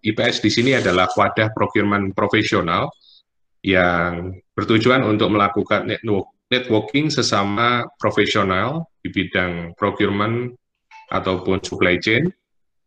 IPS 0.00 0.40
di 0.40 0.50
sini 0.50 0.70
adalah 0.76 1.08
wadah 1.12 1.52
procurement 1.52 2.12
profesional 2.16 2.88
yang 3.60 4.32
bertujuan 4.56 5.04
untuk 5.04 5.28
melakukan 5.28 5.84
networking 6.48 7.12
sesama 7.12 7.84
profesional 8.00 8.88
di 9.04 9.12
bidang 9.12 9.76
procurement 9.76 10.56
ataupun 11.12 11.60
supply 11.60 12.00
chain 12.00 12.32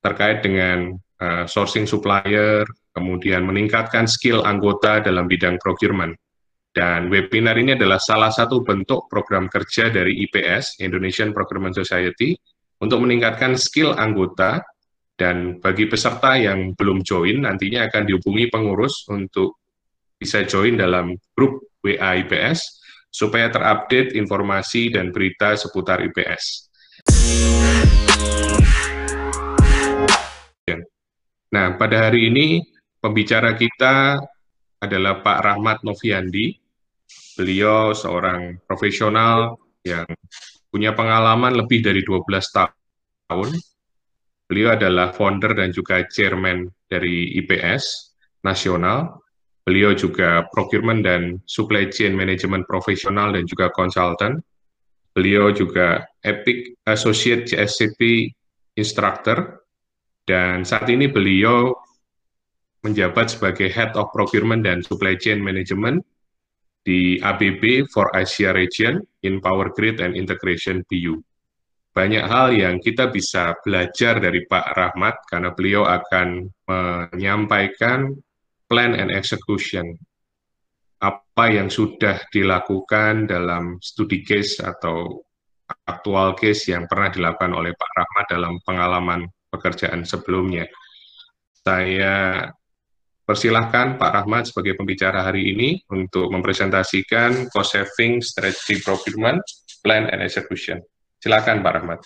terkait 0.03 0.41
dengan 0.43 0.91
uh, 1.23 1.45
sourcing 1.47 1.87
supplier, 1.87 2.65
kemudian 2.91 3.47
meningkatkan 3.47 4.09
skill 4.09 4.43
anggota 4.43 4.99
dalam 4.99 5.29
bidang 5.29 5.61
procurement. 5.61 6.11
Dan 6.73 7.13
webinar 7.13 7.53
ini 7.55 7.77
adalah 7.77 8.01
salah 8.01 8.33
satu 8.33 8.65
bentuk 8.65 9.05
program 9.05 9.45
kerja 9.45 9.93
dari 9.93 10.25
IPS, 10.25 10.81
Indonesian 10.81 11.29
Procurement 11.29 11.77
Society, 11.77 12.33
untuk 12.81 12.99
meningkatkan 13.05 13.53
skill 13.53 13.93
anggota 13.93 14.59
dan 15.13 15.61
bagi 15.61 15.85
peserta 15.85 16.33
yang 16.35 16.73
belum 16.73 17.05
join 17.05 17.45
nantinya 17.45 17.85
akan 17.87 18.03
dihubungi 18.09 18.49
pengurus 18.49 19.05
untuk 19.13 19.61
bisa 20.17 20.41
join 20.47 20.79
dalam 20.79 21.13
grup 21.37 21.69
WA 21.85 22.23
IPS 22.23 22.81
supaya 23.13 23.51
terupdate 23.53 24.17
informasi 24.17 24.89
dan 24.89 25.13
berita 25.13 25.53
seputar 25.53 26.01
IPS. 26.01 26.73
Nah, 31.53 31.77
pada 31.77 32.09
hari 32.09 32.33
ini 32.33 32.65
pembicara 32.97 33.53
kita 33.53 34.17
adalah 34.81 35.21
Pak 35.21 35.39
Rahmat 35.45 35.77
Noviandi. 35.85 36.57
Beliau 37.37 37.93
seorang 37.93 38.57
profesional 38.65 39.61
yang 39.85 40.09
punya 40.73 40.97
pengalaman 40.97 41.53
lebih 41.53 41.85
dari 41.85 42.01
12 42.01 42.25
tahun. 42.49 43.49
Beliau 44.47 44.75
adalah 44.75 45.15
founder 45.15 45.55
dan 45.55 45.71
juga 45.71 46.03
chairman 46.07 46.67
dari 46.91 47.33
IPS 47.41 48.13
nasional. 48.43 49.23
Beliau 49.63 49.95
juga 49.95 50.43
procurement 50.51 50.99
dan 50.99 51.39
supply 51.47 51.87
chain 51.87 52.11
management 52.11 52.67
profesional 52.67 53.31
dan 53.31 53.47
juga 53.47 53.71
consultant. 53.71 54.43
Beliau 55.15 55.55
juga 55.55 56.03
Epic 56.25 56.75
Associate 56.83 57.47
CSCP 57.47 58.27
Instructor 58.75 59.63
dan 60.27 60.67
saat 60.67 60.89
ini 60.91 61.07
beliau 61.07 61.71
menjabat 62.83 63.31
sebagai 63.31 63.71
Head 63.71 63.95
of 63.95 64.11
Procurement 64.11 64.63
dan 64.67 64.83
Supply 64.83 65.15
Chain 65.15 65.39
Management 65.39 66.03
di 66.83 67.15
ABB 67.23 67.87
for 67.87 68.11
Asia 68.11 68.51
Region 68.51 68.99
in 69.23 69.39
Power 69.39 69.71
Grid 69.71 70.03
and 70.03 70.19
Integration 70.19 70.83
BU. 70.91 71.23
Banyak 71.93 72.25
hal 72.25 72.57
yang 72.57 72.81
kita 72.81 73.13
bisa 73.13 73.53
belajar 73.61 74.17
dari 74.17 74.49
Pak 74.49 74.65
Rahmat 74.73 75.15
karena 75.29 75.53
beliau 75.53 75.85
akan 75.85 76.49
menyampaikan 76.65 78.09
plan 78.65 78.97
and 78.97 79.13
execution 79.13 79.93
apa 81.03 81.45
yang 81.51 81.67
sudah 81.69 82.23
dilakukan 82.33 83.29
dalam 83.29 83.77
studi 83.77 84.25
case 84.25 84.63
atau 84.63 85.21
aktual 85.83 86.33
case 86.33 86.71
yang 86.71 86.87
pernah 86.87 87.11
dilakukan 87.11 87.51
oleh 87.51 87.75
Pak 87.75 87.91
Rahmat 87.91 88.25
dalam 88.31 88.53
pengalaman 88.63 89.27
pekerjaan 89.51 90.07
sebelumnya. 90.07 90.65
Saya 91.53 92.47
persilahkan 93.27 93.99
Pak 93.99 94.11
Rahmat 94.23 94.51
sebagai 94.51 94.79
pembicara 94.79 95.27
hari 95.27 95.51
ini 95.51 95.79
untuk 95.91 96.31
mempresentasikan 96.31 97.51
cost 97.51 97.75
saving 97.75 98.23
strategy 98.23 98.79
procurement 98.79 99.43
plan 99.83 100.07
and 100.07 100.23
execution. 100.23 100.79
Silakan 101.23 101.63
Pak 101.63 101.71
Rahmat. 101.71 101.99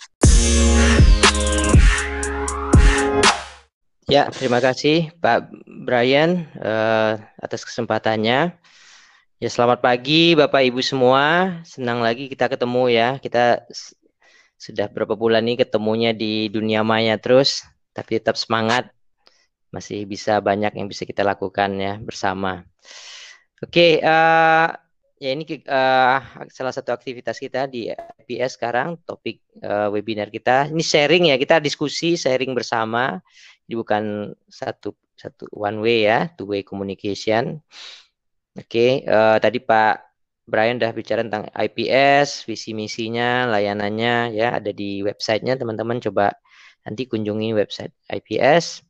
Ya, 4.06 4.30
terima 4.30 4.62
kasih 4.62 5.10
Pak 5.18 5.50
Brian 5.90 6.46
uh, 6.62 7.18
atas 7.42 7.66
kesempatannya. 7.66 8.54
Ya, 9.42 9.50
selamat 9.50 9.82
pagi 9.82 10.38
Bapak 10.38 10.70
Ibu 10.70 10.86
semua. 10.86 11.58
Senang 11.66 12.06
lagi 12.06 12.30
kita 12.30 12.46
ketemu 12.46 12.94
ya. 12.94 13.10
Kita 13.18 13.66
sudah 14.54 14.86
berapa 14.86 15.18
bulan 15.18 15.50
ini 15.50 15.66
ketemunya 15.66 16.14
di 16.14 16.54
dunia 16.54 16.86
maya 16.86 17.18
terus, 17.18 17.66
tapi 17.98 18.22
tetap 18.22 18.38
semangat. 18.38 18.94
Masih 19.74 20.06
bisa 20.06 20.38
banyak 20.46 20.78
yang 20.78 20.86
bisa 20.86 21.10
kita 21.10 21.26
lakukan 21.26 21.74
ya 21.74 21.98
bersama. 21.98 22.62
Oke, 23.66 23.98
uh, 23.98 24.70
ya 25.18 25.34
ini 25.34 25.44
uh, 25.66 26.20
salah 26.54 26.74
satu 26.74 26.94
aktivitas 26.94 27.42
kita 27.42 27.66
di 27.66 27.90
IPS 27.90 28.58
sekarang, 28.58 29.02
topik 29.02 29.42
uh, 29.66 29.90
webinar 29.90 30.30
kita. 30.30 30.70
Ini 30.70 30.84
sharing 30.86 31.24
ya, 31.34 31.36
kita 31.42 31.58
diskusi, 31.58 32.14
sharing 32.16 32.54
bersama. 32.54 33.18
Ini 33.68 33.74
bukan 33.76 34.34
satu 34.48 34.94
satu 35.18 35.50
one 35.52 35.82
way 35.82 36.06
ya, 36.06 36.30
two 36.38 36.46
way 36.46 36.62
communication. 36.62 37.58
Oke, 38.58 39.06
uh, 39.06 39.38
tadi 39.42 39.62
Pak 39.62 40.08
Brian 40.48 40.80
udah 40.80 40.94
bicara 40.96 41.22
tentang 41.26 41.50
IPS, 41.52 42.48
visi 42.48 42.72
misinya, 42.72 43.46
layanannya 43.52 44.32
ya 44.32 44.58
ada 44.58 44.72
di 44.72 45.04
websitenya 45.04 45.60
teman-teman 45.60 46.00
coba 46.00 46.34
nanti 46.88 47.04
kunjungi 47.10 47.52
website 47.52 47.94
IPS. 48.08 48.86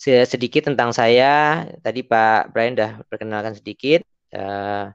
Sedikit 0.00 0.66
tentang 0.66 0.90
saya, 0.96 1.68
tadi 1.84 2.00
Pak 2.02 2.50
Brian 2.56 2.74
udah 2.74 3.04
perkenalkan 3.06 3.54
sedikit. 3.54 4.02
Uh, 4.30 4.90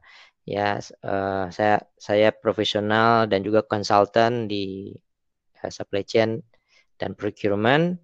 ya 0.45 0.77
uh, 1.03 1.49
saya 1.49 1.81
saya 1.97 2.29
profesional 2.29 3.25
dan 3.25 3.41
juga 3.41 3.65
konsultan 3.65 4.45
di 4.45 4.93
uh, 5.63 5.71
supply 5.71 6.03
chain 6.05 6.41
dan 6.99 7.13
procurement. 7.17 7.99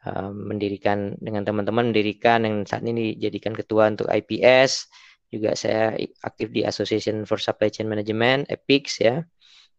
Uh, 0.00 0.32
mendirikan 0.32 1.12
dengan 1.20 1.44
teman-teman 1.44 1.92
mendirikan 1.92 2.40
yang 2.48 2.64
saat 2.64 2.80
ini 2.88 3.12
dijadikan 3.12 3.52
ketua 3.52 3.92
untuk 3.92 4.08
IPS 4.08 4.88
juga 5.30 5.54
saya 5.54 5.94
aktif 6.26 6.50
di 6.50 6.66
Association 6.66 7.22
for 7.22 7.38
Supply 7.38 7.70
Chain 7.70 7.86
Management, 7.86 8.50
EPICS 8.50 8.92
ya. 8.98 9.22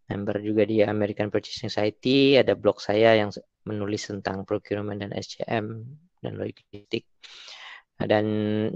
Member 0.07 0.39
juga 0.43 0.63
di 0.67 0.83
American 0.83 1.31
Purchasing 1.31 1.71
Society, 1.71 2.35
ada 2.35 2.55
blog 2.55 2.79
saya 2.83 3.15
yang 3.15 3.31
menulis 3.67 4.07
tentang 4.11 4.43
procurement 4.43 4.99
dan 4.99 5.11
SCM 5.15 5.87
dan 6.19 6.33
logistik. 6.35 7.07
Dan 8.07 8.25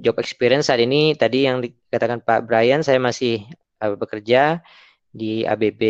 job 0.01 0.17
experience 0.21 0.69
saat 0.69 0.81
ini 0.81 1.15
tadi 1.15 1.47
yang 1.47 1.61
dikatakan 1.63 2.21
Pak 2.21 2.45
Brian, 2.45 2.81
saya 2.85 3.01
masih 3.01 3.45
uh, 3.81 3.95
bekerja 3.97 4.61
di 5.09 5.47
ABB 5.47 5.81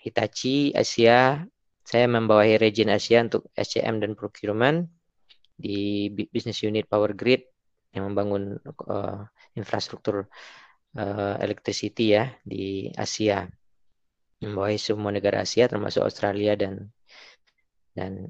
Hitachi 0.00 0.72
Asia. 0.72 1.44
Saya 1.84 2.06
membawahi 2.08 2.56
region 2.56 2.88
Asia 2.88 3.20
untuk 3.20 3.52
SCM 3.52 4.00
dan 4.00 4.16
procurement 4.16 4.88
di 5.54 6.08
business 6.32 6.64
unit 6.64 6.88
Power 6.88 7.12
Grid 7.12 7.44
yang 7.94 8.10
membangun 8.10 8.58
uh, 8.88 9.22
infrastruktur 9.54 10.26
uh, 10.98 11.34
electricity 11.38 12.18
ya 12.18 12.32
di 12.42 12.90
Asia 12.96 13.46
membawahi 14.42 14.76
semua 14.76 15.14
negara 15.14 15.40
Asia 15.46 15.70
termasuk 15.70 16.04
Australia 16.04 16.58
dan 16.58 16.92
dan 17.94 18.28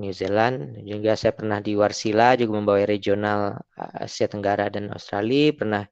New 0.00 0.10
Zealand. 0.10 0.82
Juga 0.82 1.14
saya 1.14 1.32
pernah 1.34 1.62
di 1.62 1.78
Warsila 1.78 2.34
juga 2.34 2.52
membawa 2.58 2.82
regional 2.82 3.62
Asia 3.78 4.26
Tenggara 4.26 4.66
dan 4.70 4.90
Australia. 4.90 5.54
Pernah 5.54 5.84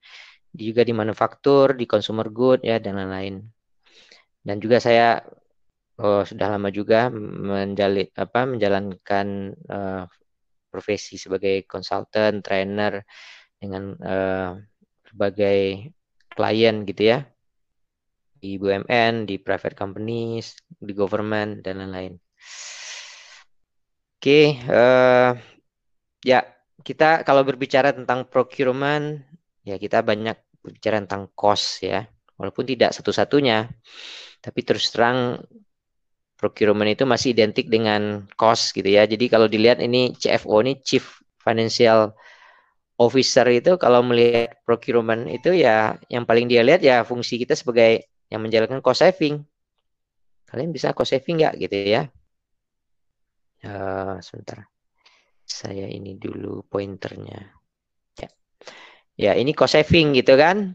juga 0.53 0.83
di 0.85 0.93
manufaktur 0.93 1.79
di 1.79 1.87
consumer 1.87 2.29
good 2.29 2.61
ya 2.67 2.83
dan 2.83 2.99
lain-lain. 2.99 3.41
Dan 4.43 4.59
juga 4.59 4.83
saya 4.83 5.23
oh, 6.03 6.27
sudah 6.27 6.47
lama 6.51 6.69
juga 6.75 7.09
menjalin 7.15 8.11
apa 8.19 8.41
menjalankan 8.43 9.27
uh, 9.71 10.03
profesi 10.73 11.15
sebagai 11.21 11.63
konsultan, 11.69 12.43
trainer 12.43 13.07
dengan 13.61 13.95
uh, 14.03 14.59
berbagai 15.07 15.93
klien 16.35 16.77
gitu 16.89 17.03
ya. 17.07 17.19
Di 18.43 18.59
BUMN, 18.59 19.31
di 19.31 19.39
private 19.39 19.79
companies, 19.79 20.59
di 20.67 20.91
government 20.91 21.63
dan 21.63 21.79
lain-lain. 21.79 22.19
Oke, 24.23 24.55
uh, 24.71 25.35
ya 26.23 26.47
kita 26.79 27.27
kalau 27.27 27.43
berbicara 27.43 27.91
tentang 27.91 28.23
procurement, 28.31 29.19
ya 29.67 29.75
kita 29.83 29.99
banyak 29.99 30.39
berbicara 30.63 31.03
tentang 31.03 31.27
cost 31.35 31.83
ya, 31.83 32.07
walaupun 32.39 32.63
tidak 32.63 32.95
satu-satunya, 32.95 33.67
tapi 34.39 34.63
terus 34.63 34.95
terang 34.95 35.43
procurement 36.39 36.87
itu 36.95 37.03
masih 37.03 37.35
identik 37.35 37.67
dengan 37.67 38.31
cost 38.39 38.71
gitu 38.79 38.87
ya. 38.87 39.11
Jadi 39.11 39.27
kalau 39.27 39.51
dilihat 39.51 39.83
ini 39.83 40.15
CFO 40.15 40.63
ini 40.63 40.79
Chief 40.87 41.03
Financial 41.43 42.15
Officer 43.03 43.51
itu 43.51 43.75
kalau 43.75 44.07
melihat 44.07 44.55
procurement 44.63 45.27
itu 45.35 45.51
ya 45.51 45.99
yang 46.07 46.23
paling 46.23 46.47
dia 46.47 46.63
lihat 46.63 46.79
ya 46.87 47.03
fungsi 47.03 47.43
kita 47.43 47.59
sebagai 47.59 48.07
yang 48.31 48.39
menjalankan 48.39 48.79
cost 48.87 49.03
saving. 49.03 49.43
Kalian 50.47 50.71
bisa 50.71 50.95
cost 50.95 51.11
saving 51.11 51.43
nggak 51.43 51.59
gitu 51.59 51.75
ya? 51.91 52.07
Uh, 53.63 54.19
sebentar. 54.19 54.67
Saya 55.47 55.87
ini 55.87 56.19
dulu 56.19 56.67
pointernya. 56.67 57.55
Ya. 58.19 58.29
Ya, 59.15 59.33
ini 59.39 59.55
cost 59.55 59.79
saving 59.79 60.19
gitu 60.19 60.35
kan. 60.35 60.75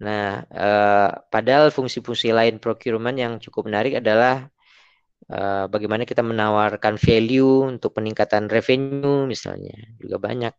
Nah, 0.00 0.44
uh, 0.48 1.10
padahal 1.28 1.68
fungsi-fungsi 1.72 2.32
lain 2.32 2.56
procurement 2.56 3.16
yang 3.16 3.36
cukup 3.36 3.68
menarik 3.68 4.00
adalah 4.00 4.48
uh, 5.28 5.68
bagaimana 5.68 6.08
kita 6.08 6.24
menawarkan 6.24 6.96
value 6.96 7.68
untuk 7.68 7.96
peningkatan 8.00 8.48
revenue 8.48 9.28
misalnya 9.28 9.76
juga 10.00 10.16
banyak 10.16 10.54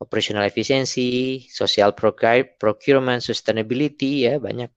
operational 0.00 0.48
efficiency, 0.48 1.44
social 1.52 1.92
procurement, 2.56 3.20
sustainability 3.20 4.28
ya 4.28 4.40
banyak. 4.40 4.72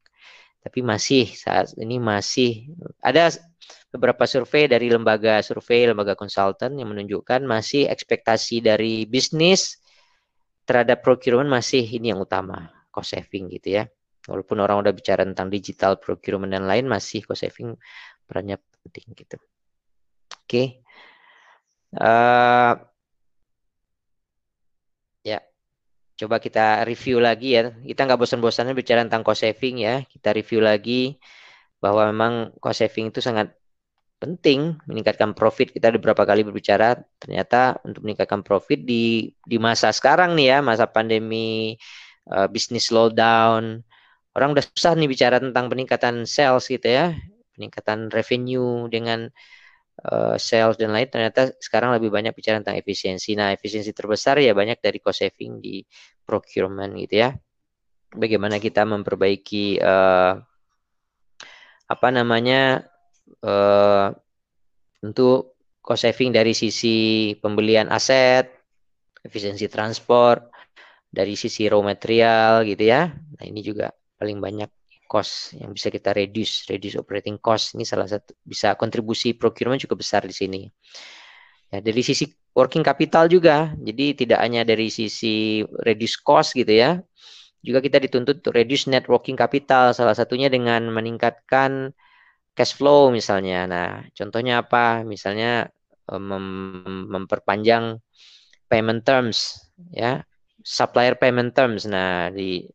Tapi 0.64 0.80
masih 0.80 1.28
saat 1.28 1.76
ini 1.76 2.00
masih 2.00 2.72
ada 3.04 3.28
beberapa 3.94 4.25
survei 4.25 4.65
dari 4.65 4.89
lembaga 4.89 5.39
survei, 5.45 5.86
lembaga 5.86 6.18
konsultan 6.18 6.75
yang 6.80 6.92
menunjukkan 6.92 7.45
masih 7.45 7.88
ekspektasi 7.89 8.63
dari 8.63 9.06
bisnis 9.06 9.80
terhadap 10.63 11.04
procurement 11.04 11.51
masih 11.51 11.83
ini 11.83 12.12
yang 12.15 12.24
utama, 12.24 12.71
cost 12.89 13.13
saving 13.13 13.51
gitu 13.51 13.81
ya. 13.81 13.83
Walaupun 14.24 14.63
orang 14.63 14.80
udah 14.88 14.95
bicara 14.95 15.27
tentang 15.27 15.51
digital 15.51 16.00
procurement 16.00 16.51
dan 16.51 16.63
lain 16.63 16.88
masih 16.88 17.24
cost 17.27 17.44
saving 17.44 17.75
perannya 18.24 18.56
penting 18.88 19.12
gitu. 19.13 19.38
Oke. 20.44 20.48
Okay. 20.48 20.68
Uh, 21.94 22.80
Coba 26.13 26.38
kita 26.38 26.86
review 26.86 27.18
lagi 27.18 27.57
ya. 27.57 27.74
Kita 27.74 28.06
nggak 28.06 28.19
bosan-bosannya 28.21 28.77
bicara 28.77 29.01
tentang 29.01 29.25
cost 29.25 29.44
saving 29.44 29.81
ya. 29.81 30.06
Kita 30.06 30.30
review 30.31 30.62
lagi 30.62 31.18
bahwa 31.83 32.07
memang 32.07 32.33
cost 32.63 32.80
saving 32.80 33.12
itu 33.12 33.19
sangat 33.19 33.51
penting 34.24 34.80
meningkatkan 34.88 35.35
profit. 35.35 35.75
Kita 35.75 35.91
ada 35.91 36.00
beberapa 36.00 36.24
kali 36.24 36.47
berbicara 36.47 36.95
ternyata 37.19 37.75
untuk 37.83 38.07
meningkatkan 38.07 38.39
profit 38.39 38.88
di 38.88 39.27
di 39.44 39.57
masa 39.59 39.91
sekarang 39.91 40.31
nih 40.39 40.56
ya, 40.56 40.57
masa 40.63 40.88
pandemi 40.88 41.75
uh, 42.31 42.47
bisnis 42.47 42.88
slowdown. 42.88 43.83
Orang 44.31 44.56
udah 44.56 44.63
susah 44.63 44.95
nih 44.95 45.12
bicara 45.12 45.44
tentang 45.44 45.68
peningkatan 45.68 46.24
sales 46.24 46.71
gitu 46.71 46.88
ya, 46.88 47.12
peningkatan 47.59 48.07
revenue 48.07 48.88
dengan 48.88 49.27
uh, 50.07 50.39
sales 50.39 50.80
dan 50.80 50.95
lain 50.95 51.12
ternyata 51.12 51.51
sekarang 51.59 51.91
lebih 52.00 52.07
banyak 52.07 52.31
bicara 52.31 52.63
tentang 52.63 52.80
efisiensi. 52.80 53.35
Nah, 53.35 53.51
efisiensi 53.51 53.91
terbesar 53.91 54.39
ya 54.39 54.56
banyak 54.56 54.80
dari 54.80 55.03
cost 55.03 55.19
saving 55.19 55.59
di 55.59 55.83
procurement 56.24 56.95
gitu 56.95 57.27
ya. 57.27 57.35
Bagaimana 58.13 58.56
kita 58.62 58.88
memperbaiki 58.88 59.83
uh, 59.83 60.39
apa 61.94 62.10
namanya 62.10 62.81
uh, 63.45 64.10
untuk 65.06 65.54
cost 65.84 66.07
saving 66.07 66.34
dari 66.34 66.56
sisi 66.56 67.31
pembelian 67.38 67.92
aset, 67.92 68.50
efisiensi 69.22 69.68
transport, 69.69 70.50
dari 71.13 71.38
sisi 71.38 71.69
raw 71.69 71.80
material 71.86 72.66
gitu 72.66 72.90
ya. 72.90 73.13
Nah, 73.13 73.45
ini 73.45 73.62
juga 73.62 73.94
paling 74.18 74.42
banyak 74.42 74.69
cost 75.06 75.54
yang 75.54 75.69
bisa 75.75 75.94
kita 75.94 76.10
reduce, 76.10 76.66
reduce 76.66 76.98
operating 76.98 77.38
cost 77.38 77.78
ini 77.78 77.86
salah 77.86 78.10
satu 78.10 78.34
bisa 78.42 78.74
kontribusi 78.74 79.38
procurement 79.38 79.78
juga 79.78 79.94
besar 79.94 80.25
di 80.25 80.34
sini. 80.34 80.66
Ya, 81.69 81.86
dari 81.86 82.01
sisi 82.01 82.25
working 82.57 82.81
capital 82.81 83.30
juga, 83.30 83.74
jadi 83.78 84.18
tidak 84.18 84.40
hanya 84.42 84.66
dari 84.66 84.90
sisi 84.90 85.62
reduce 85.86 86.18
cost 86.18 86.57
gitu 86.57 86.74
ya, 86.74 87.01
juga 87.63 87.80
kita 87.80 87.98
dituntut 88.04 88.44
untuk 88.44 88.54
reduce 88.54 88.92
net 88.92 89.07
working 89.07 89.39
capital, 89.39 89.95
salah 89.95 90.13
satunya 90.13 90.51
dengan 90.51 90.92
meningkatkan 90.92 91.95
cash 92.54 92.75
flow 92.75 93.10
misalnya. 93.10 93.65
Nah, 93.65 93.89
contohnya 94.12 94.62
apa? 94.62 95.01
Misalnya 95.07 95.71
eh, 96.12 96.21
mem 96.21 96.45
memperpanjang 97.07 98.04
payment 98.68 99.01
terms 99.07 99.63
ya, 99.95 100.21
supplier 100.62 101.15
payment 101.15 101.56
terms. 101.56 101.88
Nah, 101.88 102.30
di 102.36 102.68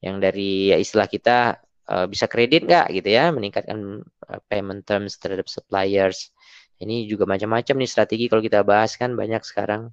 yang 0.00 0.22
dari 0.22 0.72
ya 0.72 0.76
istilah 0.80 1.10
kita 1.10 1.60
uh, 1.92 2.06
bisa 2.08 2.24
kredit 2.30 2.64
nggak 2.64 2.86
gitu 2.96 3.08
ya, 3.12 3.28
meningkatkan 3.34 4.00
uh, 4.30 4.40
payment 4.48 4.86
terms 4.88 5.18
terhadap 5.20 5.50
suppliers. 5.50 6.32
Ini 6.80 7.04
juga 7.10 7.28
macam-macam 7.28 7.76
nih 7.76 7.90
strategi 7.90 8.24
kalau 8.32 8.40
kita 8.40 8.64
bahas 8.64 8.96
kan 8.96 9.12
banyak 9.12 9.44
sekarang 9.44 9.92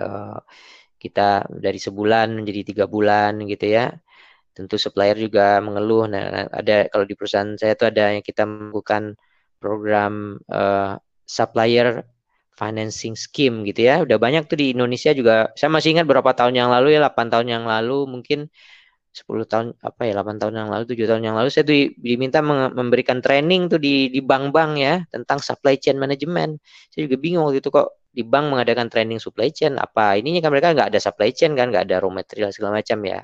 uh, 0.00 0.40
kita 1.02 1.48
dari 1.48 1.80
sebulan 1.80 2.36
menjadi 2.36 2.60
tiga 2.70 2.84
bulan 2.84 3.40
gitu 3.48 3.66
ya. 3.76 3.96
Tentu 4.56 4.76
supplier 4.76 5.16
juga 5.16 5.58
mengeluh. 5.64 6.04
Nah, 6.12 6.46
ada 6.52 6.86
kalau 6.92 7.04
di 7.08 7.14
perusahaan 7.18 7.56
saya 7.56 7.72
itu 7.78 7.84
ada 7.88 8.12
yang 8.14 8.24
kita 8.24 8.44
melakukan 8.44 9.16
program 9.62 10.36
uh, 10.52 11.00
supplier 11.24 12.04
financing 12.60 13.16
scheme 13.16 13.64
gitu 13.64 13.88
ya. 13.88 14.04
Udah 14.04 14.20
banyak 14.20 14.44
tuh 14.50 14.60
di 14.60 14.76
Indonesia 14.76 15.10
juga. 15.16 15.48
Saya 15.56 15.72
masih 15.72 15.96
ingat 15.96 16.04
beberapa 16.04 16.36
tahun 16.36 16.54
yang 16.60 16.68
lalu 16.68 16.96
ya, 16.96 17.00
8 17.00 17.32
tahun 17.32 17.46
yang 17.48 17.64
lalu 17.64 18.04
mungkin 18.04 18.52
10 19.10 19.42
tahun 19.50 19.66
apa 19.82 20.06
ya 20.06 20.12
8 20.22 20.38
tahun 20.38 20.54
yang 20.54 20.68
lalu 20.70 20.84
7 20.86 21.10
tahun 21.10 21.22
yang 21.26 21.34
lalu 21.34 21.50
saya 21.50 21.66
tuh 21.66 21.74
diminta 21.98 22.38
memberikan 22.46 23.18
training 23.18 23.66
tuh 23.66 23.82
di 23.82 24.06
di 24.06 24.22
bank-bank 24.22 24.72
ya 24.78 24.94
tentang 25.10 25.38
supply 25.42 25.74
chain 25.80 25.98
management. 25.98 26.62
Saya 26.92 27.10
juga 27.10 27.16
bingung 27.18 27.42
waktu 27.48 27.58
itu 27.58 27.70
kok 27.74 27.99
di 28.10 28.22
bank 28.26 28.50
mengadakan 28.50 28.90
training 28.90 29.22
supply 29.22 29.48
chain 29.54 29.78
apa 29.78 30.18
ininya 30.18 30.42
kan 30.44 30.50
mereka 30.50 30.74
nggak 30.74 30.88
ada 30.90 31.00
supply 31.00 31.30
chain 31.30 31.54
kan 31.54 31.70
nggak 31.70 31.86
ada 31.86 32.02
raw 32.02 32.10
material 32.10 32.50
segala 32.50 32.82
macam 32.82 32.98
ya. 33.06 33.20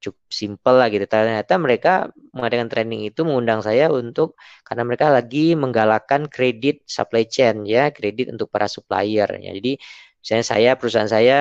Cukup 0.00 0.28
simple 0.32 0.76
lah 0.76 0.88
gitu. 0.92 1.04
Ternyata 1.08 1.54
mereka 1.60 1.92
mengadakan 2.32 2.68
training 2.72 3.08
itu 3.08 3.20
mengundang 3.26 3.60
saya 3.60 3.88
untuk 3.92 4.36
karena 4.64 4.82
mereka 4.88 5.06
lagi 5.12 5.52
menggalakkan 5.58 6.28
kredit 6.30 6.84
supply 6.88 7.24
chain 7.28 7.64
ya 7.68 7.92
kredit 7.92 8.32
untuk 8.32 8.48
para 8.48 8.66
supplier 8.70 9.28
ya. 9.40 9.50
Jadi 9.52 9.76
misalnya 10.20 10.46
saya 10.46 10.70
perusahaan 10.78 11.10
saya 11.10 11.38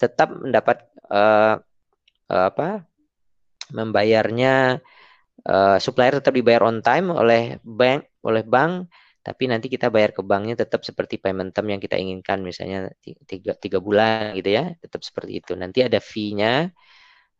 tetap 0.00 0.32
mendapat 0.32 0.86
uh, 1.12 1.60
uh, 2.30 2.44
apa 2.50 2.88
membayarnya 3.74 4.80
uh, 5.46 5.76
supplier 5.78 6.18
tetap 6.18 6.34
dibayar 6.34 6.66
on 6.66 6.80
time 6.80 7.12
oleh 7.12 7.60
bank 7.62 8.08
oleh 8.24 8.42
bank 8.44 8.88
tapi 9.20 9.42
nanti 9.52 9.66
kita 9.68 9.92
bayar 9.92 10.10
ke 10.16 10.22
banknya 10.24 10.54
tetap 10.64 10.80
seperti 10.88 11.20
payment 11.20 11.52
term 11.52 11.68
yang 11.68 11.80
kita 11.84 11.96
inginkan 12.00 12.40
misalnya 12.40 12.88
tiga, 13.28 13.52
tiga 13.60 13.78
bulan 13.86 14.32
gitu 14.38 14.48
ya 14.56 14.72
tetap 14.80 15.00
seperti 15.04 15.44
itu. 15.44 15.52
Nanti 15.62 15.84
ada 15.84 16.00
fee-nya 16.00 16.72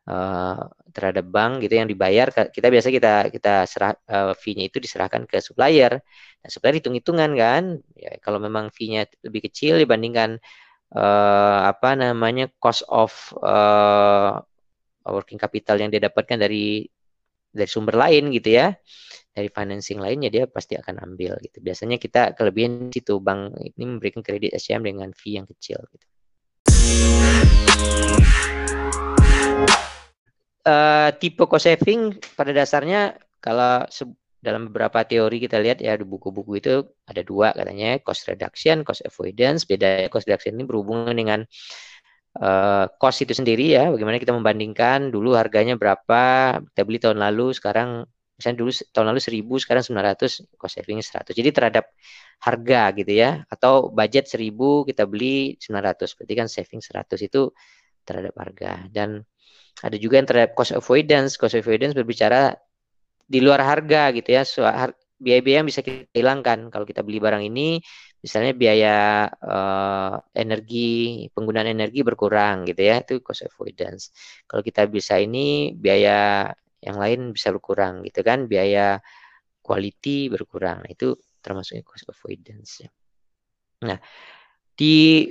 uh, 0.05 0.61
terhadap 0.93 1.25
bank 1.33 1.65
gitu 1.65 1.75
yang 1.81 1.89
dibayar 1.89 2.29
kita 2.53 2.69
biasa 2.69 2.89
kita 2.93 3.13
kita 3.33 3.55
serah 3.65 3.97
uh, 4.13 4.33
fee-nya 4.37 4.69
itu 4.69 4.77
diserahkan 4.77 5.25
ke 5.25 5.41
supplier. 5.41 6.05
Nah 6.41 6.49
supplier 6.53 6.77
hitung-hitungan 6.81 7.31
kan 7.33 7.65
ya 7.97 8.13
kalau 8.21 8.39
memang 8.45 8.69
fee-nya 8.77 9.09
lebih 9.25 9.49
kecil 9.49 9.81
dibandingkan 9.81 10.37
uh, 10.97 11.59
apa 11.71 11.97
namanya 11.97 12.53
cost 12.61 12.85
of 12.93 13.13
uh, 13.41 14.37
working 15.09 15.41
capital 15.41 15.81
yang 15.81 15.89
dia 15.89 16.03
dapatkan 16.07 16.37
dari 16.37 16.85
dari 17.51 17.71
sumber 17.71 17.99
lain 17.99 18.31
gitu 18.31 18.55
ya. 18.55 18.75
Dari 19.31 19.47
financing 19.47 20.03
lainnya 20.03 20.31
dia 20.31 20.45
pasti 20.51 20.75
akan 20.75 21.03
ambil 21.07 21.39
gitu. 21.43 21.63
Biasanya 21.63 22.03
kita 22.03 22.35
kelebihan 22.35 22.91
situ. 22.91 23.23
Bank 23.23 23.55
ini 23.59 23.85
memberikan 23.87 24.23
kredit 24.27 24.55
SCM 24.59 24.87
dengan 24.87 25.11
fee 25.15 25.39
yang 25.39 25.47
kecil 25.47 25.79
gitu. 25.91 26.07
Uh, 30.61 31.09
tipe 31.17 31.41
cost 31.49 31.65
saving 31.65 32.21
pada 32.37 32.53
dasarnya 32.53 33.17
kalau 33.41 33.89
dalam 34.41 34.73
beberapa 34.73 35.05
teori 35.05 35.37
kita 35.41 35.61
lihat 35.61 35.85
ya 35.85 35.97
di 36.01 36.05
buku-buku 36.05 36.61
itu 36.61 36.85
ada 37.07 37.21
dua 37.21 37.53
katanya. 37.53 38.01
Cost 38.01 38.27
reduction, 38.29 38.83
cost 38.83 39.05
avoidance. 39.05 39.69
Beda 39.69 40.09
cost 40.09 40.27
reduction 40.27 40.57
ini 40.57 40.65
berhubungan 40.65 41.13
dengan 41.13 41.41
uh, 42.39 42.87
cost 43.01 43.25
itu 43.25 43.35
sendiri 43.35 43.75
ya, 43.75 43.91
bagaimana 43.91 44.23
kita 44.23 44.31
membandingkan 44.31 45.11
dulu 45.11 45.35
harganya 45.35 45.75
berapa, 45.75 46.23
kita 46.73 46.83
beli 46.87 46.99
tahun 47.03 47.19
lalu, 47.19 47.57
sekarang 47.57 48.07
misalnya 48.39 48.57
dulu 48.63 48.71
tahun 48.95 49.07
lalu 49.11 49.21
1000, 49.21 49.57
sekarang 49.59 49.83
900, 49.83 50.47
cost 50.55 50.75
savingnya 50.79 51.05
100. 51.05 51.35
Jadi 51.35 51.49
terhadap 51.51 51.85
harga 52.41 52.83
gitu 52.97 53.13
ya, 53.13 53.31
atau 53.51 53.91
budget 53.91 54.31
1000 54.31 54.87
kita 54.87 55.05
beli 55.11 55.59
900, 55.59 56.17
berarti 56.17 56.35
kan 56.39 56.47
saving 56.47 56.81
100 56.81 57.21
itu 57.27 57.51
terhadap 58.07 58.35
harga. 58.39 58.87
Dan 58.89 59.21
ada 59.83 59.97
juga 59.99 60.21
yang 60.21 60.29
terhadap 60.29 60.53
cost 60.55 60.73
avoidance, 60.77 61.37
cost 61.41 61.57
avoidance 61.59 61.93
berbicara 61.97 62.55
di 63.31 63.39
luar 63.43 63.63
harga 63.63 64.11
gitu 64.15 64.29
ya, 64.35 64.43
biaya-biaya 65.21 65.61
yang 65.63 65.69
bisa 65.69 65.85
kita 65.85 66.09
hilangkan 66.17 66.73
kalau 66.73 66.89
kita 66.89 67.05
beli 67.05 67.21
barang 67.21 67.45
ini 67.45 67.79
misalnya 68.21 68.53
biaya 68.53 68.97
uh, 69.33 70.21
energi 70.37 71.25
penggunaan 71.33 71.73
energi 71.73 72.05
berkurang 72.05 72.69
gitu 72.69 72.81
ya 72.85 73.01
itu 73.01 73.25
cost 73.25 73.49
avoidance 73.49 74.13
kalau 74.45 74.61
kita 74.61 74.85
bisa 74.87 75.17
ini 75.17 75.73
biaya 75.73 76.49
yang 76.85 76.97
lain 77.01 77.33
bisa 77.33 77.49
berkurang 77.53 78.05
gitu 78.05 78.21
kan 78.21 78.45
biaya 78.45 79.01
quality 79.65 80.29
berkurang 80.29 80.85
nah, 80.85 80.91
itu 80.93 81.17
termasuk 81.41 81.81
cost 81.85 82.09
avoidance 82.13 82.85
ya. 82.85 82.91
nah 83.89 83.97
di 84.77 85.29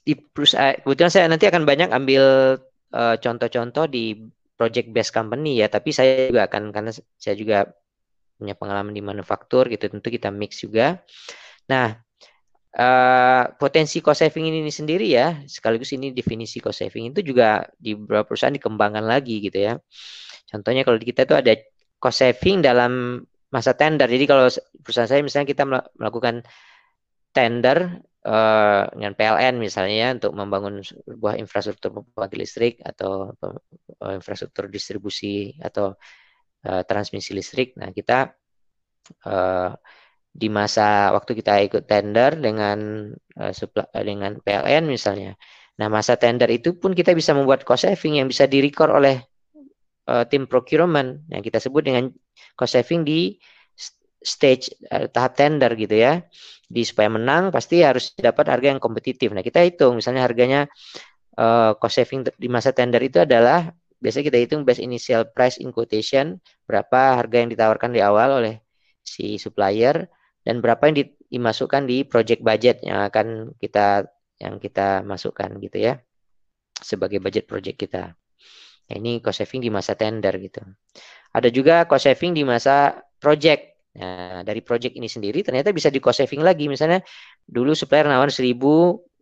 di 0.00 0.16
perusahaan 0.16 0.80
kebetulan 0.80 1.12
saya 1.12 1.28
nanti 1.28 1.44
akan 1.44 1.68
banyak 1.68 1.92
ambil 1.92 2.56
eh, 2.96 3.16
contoh-contoh 3.20 3.84
uh, 3.84 3.92
di 3.92 4.16
project 4.56 4.88
based 4.92 5.12
company 5.12 5.60
ya 5.60 5.68
tapi 5.68 5.92
saya 5.92 6.32
juga 6.32 6.48
akan 6.48 6.72
karena 6.72 6.92
saya 7.20 7.36
juga 7.36 7.68
punya 8.40 8.56
pengalaman 8.56 8.96
di 8.96 9.04
manufaktur 9.04 9.68
gitu 9.68 9.92
tentu 9.92 10.08
kita 10.08 10.32
mix 10.32 10.64
juga. 10.64 11.04
Nah, 11.68 11.92
uh, 12.76 13.44
potensi 13.58 13.98
cost 14.04 14.22
saving 14.22 14.50
ini 14.50 14.70
sendiri 14.70 15.06
ya, 15.10 15.42
sekaligus 15.46 15.90
ini 15.96 16.14
definisi 16.14 16.62
cost 16.62 16.84
saving 16.84 17.10
itu 17.10 17.20
juga 17.24 17.66
di 17.74 17.96
beberapa 17.98 18.30
perusahaan 18.30 18.54
dikembangkan 18.54 19.04
lagi 19.06 19.42
gitu 19.42 19.58
ya. 19.58 19.74
Contohnya 20.50 20.82
kalau 20.86 20.98
di 20.98 21.06
kita 21.06 21.26
itu 21.26 21.34
ada 21.34 21.52
cost 21.98 22.22
saving 22.22 22.62
dalam 22.62 23.22
masa 23.50 23.74
tender. 23.74 24.06
Jadi 24.06 24.24
kalau 24.30 24.46
perusahaan 24.82 25.10
saya 25.10 25.22
misalnya 25.22 25.48
kita 25.50 25.64
melakukan 25.98 26.46
tender 27.30 28.02
uh, 28.26 28.82
dengan 28.94 29.12
PLN 29.14 29.54
misalnya 29.58 29.96
ya, 29.96 30.08
untuk 30.14 30.32
membangun 30.34 30.82
sebuah 30.82 31.38
infrastruktur 31.38 32.02
pembangkit 32.14 32.38
listrik 32.38 32.74
atau 32.82 33.34
uh, 33.34 34.12
infrastruktur 34.14 34.70
distribusi 34.70 35.54
atau 35.58 35.94
uh, 36.66 36.82
transmisi 36.86 37.34
listrik. 37.34 37.74
Nah, 37.78 37.90
kita 37.94 38.34
uh, 39.26 39.70
di 40.30 40.46
masa 40.46 41.10
waktu 41.10 41.42
kita 41.42 41.58
ikut 41.66 41.84
tender 41.90 42.38
dengan 42.38 43.10
uh, 43.38 43.52
dengan 44.00 44.38
PLN 44.38 44.86
misalnya. 44.86 45.34
Nah, 45.80 45.88
masa 45.88 46.14
tender 46.20 46.46
itu 46.52 46.76
pun 46.76 46.94
kita 46.94 47.16
bisa 47.16 47.32
membuat 47.32 47.64
cost 47.64 47.88
saving 47.88 48.20
yang 48.20 48.28
bisa 48.28 48.44
direcord 48.46 48.92
oleh 48.92 49.16
uh, 50.06 50.24
tim 50.28 50.44
procurement 50.44 51.24
yang 51.32 51.42
kita 51.42 51.58
sebut 51.58 51.82
dengan 51.82 52.12
cost 52.54 52.76
saving 52.76 53.02
di 53.02 53.40
stage 54.20 54.70
uh, 54.92 55.08
tahap 55.08 55.34
tender 55.34 55.72
gitu 55.74 55.96
ya. 55.96 56.22
Di 56.70 56.86
supaya 56.86 57.10
menang 57.10 57.50
pasti 57.50 57.82
harus 57.82 58.14
dapat 58.14 58.46
harga 58.46 58.76
yang 58.76 58.80
kompetitif. 58.80 59.34
Nah, 59.34 59.42
kita 59.42 59.64
hitung 59.66 59.98
misalnya 59.98 60.22
harganya 60.22 60.70
uh, 61.40 61.74
cost 61.74 61.98
saving 61.98 62.28
di 62.38 62.46
masa 62.46 62.70
tender 62.70 63.02
itu 63.02 63.18
adalah 63.18 63.72
biasanya 63.98 64.30
kita 64.30 64.38
hitung 64.38 64.62
best 64.62 64.78
initial 64.78 65.26
price 65.26 65.58
in 65.58 65.74
quotation, 65.74 66.38
berapa 66.70 67.18
harga 67.18 67.36
yang 67.42 67.50
ditawarkan 67.50 67.90
di 67.90 68.00
awal 68.00 68.38
oleh 68.38 68.62
si 69.00 69.40
supplier 69.40 70.06
dan 70.44 70.64
berapa 70.64 70.80
yang 70.88 70.96
dimasukkan 71.30 71.84
di 71.86 72.02
project 72.08 72.40
budget 72.40 72.80
yang 72.82 73.04
akan 73.06 73.54
kita 73.60 74.08
yang 74.40 74.56
kita 74.56 75.04
masukkan 75.04 75.52
gitu 75.60 75.78
ya 75.78 76.00
sebagai 76.80 77.20
budget 77.20 77.44
project 77.44 77.76
kita. 77.76 78.16
Nah, 78.90 78.94
ini 78.98 79.22
cost 79.22 79.44
saving 79.44 79.62
di 79.62 79.70
masa 79.70 79.94
tender 79.94 80.34
gitu. 80.40 80.64
Ada 81.30 81.52
juga 81.52 81.86
cost 81.86 82.10
saving 82.10 82.34
di 82.34 82.42
masa 82.42 83.04
project. 83.22 83.78
Nah, 84.00 84.42
dari 84.42 84.64
project 84.64 84.96
ini 84.98 85.06
sendiri 85.06 85.44
ternyata 85.46 85.70
bisa 85.70 85.92
di 85.92 86.02
cost 86.02 86.24
saving 86.24 86.42
lagi. 86.42 86.66
Misalnya 86.66 87.04
dulu 87.46 87.76
supplier 87.76 88.08
nawar 88.10 88.34
1000, 88.34 88.50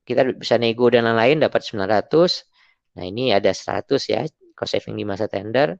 kita 0.08 0.24
bisa 0.32 0.56
nego 0.56 0.88
dan 0.88 1.04
lain-lain 1.04 1.44
dapat 1.44 1.60
900. 1.66 2.48
Nah, 2.96 3.04
ini 3.04 3.34
ada 3.34 3.52
100 3.52 4.08
ya 4.08 4.24
cost 4.56 4.72
saving 4.72 4.96
di 4.96 5.04
masa 5.04 5.28
tender. 5.28 5.76